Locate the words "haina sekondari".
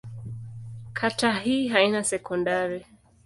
1.67-2.85